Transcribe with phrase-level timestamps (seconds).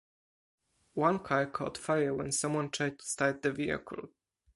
[0.95, 4.09] One car caught fire when someone tried to start the vehicle.